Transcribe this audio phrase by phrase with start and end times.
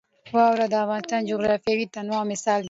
[0.35, 2.59] واوره د افغانستان د جغرافیوي تنوع مثال دی.